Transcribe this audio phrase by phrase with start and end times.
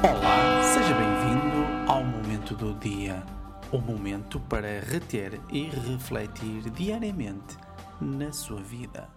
[0.00, 3.20] Olá, seja bem-vindo ao Momento do Dia,
[3.72, 7.56] o momento para reter e refletir diariamente
[8.00, 9.08] na sua vida.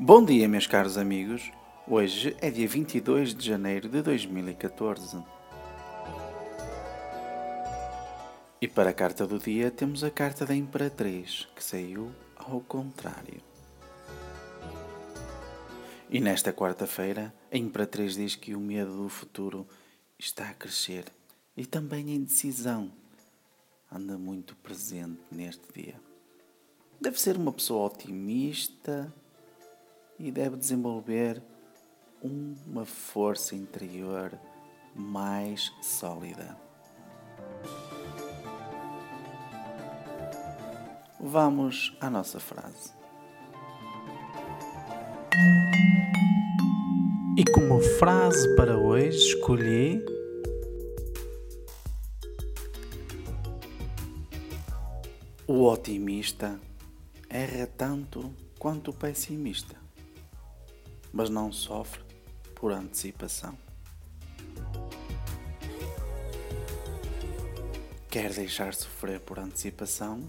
[0.00, 1.52] Bom dia, meus caros amigos.
[1.86, 5.22] Hoje é dia 22 de janeiro de 2014
[8.62, 13.42] E para a carta do dia temos a carta da Imperatriz, que saiu ao contrário.
[16.08, 19.66] E nesta quarta-feira, a Imperatriz diz que o medo do futuro
[20.16, 21.06] está a crescer
[21.56, 22.92] e também a indecisão
[23.90, 26.00] anda muito presente neste dia.
[27.00, 29.12] Deve ser uma pessoa otimista
[30.20, 31.42] e deve desenvolver
[32.22, 34.38] uma força interior
[34.94, 36.56] mais sólida.
[41.24, 42.92] Vamos à nossa frase.
[47.38, 50.04] E como frase para hoje escolhi
[55.46, 56.58] O otimista
[57.28, 59.76] erra tanto quanto o pessimista,
[61.12, 62.02] mas não sofre
[62.54, 63.56] por antecipação.
[68.10, 70.28] Quer deixar sofrer por antecipação?